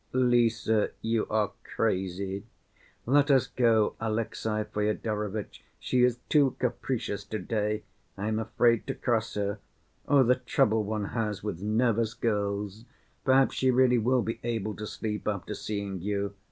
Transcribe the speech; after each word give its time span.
"Lise, 0.13 0.67
you 1.03 1.27
are 1.27 1.51
crazy. 1.63 2.43
Let 3.05 3.29
us 3.29 3.45
go, 3.45 3.93
Alexey 3.99 4.63
Fyodorovitch, 4.63 5.63
she 5.79 6.01
is 6.03 6.17
too 6.27 6.55
capricious 6.57 7.23
to‐day. 7.23 7.83
I 8.17 8.27
am 8.27 8.39
afraid 8.39 8.87
to 8.87 8.95
cross 8.95 9.35
her. 9.35 9.59
Oh, 10.07 10.23
the 10.23 10.33
trouble 10.37 10.83
one 10.85 11.05
has 11.09 11.43
with 11.43 11.61
nervous 11.61 12.15
girls! 12.15 12.85
Perhaps 13.25 13.53
she 13.53 13.69
really 13.69 13.99
will 13.99 14.23
be 14.23 14.39
able 14.43 14.75
to 14.77 14.87
sleep 14.87 15.27
after 15.27 15.53
seeing 15.53 16.01
you. 16.01 16.33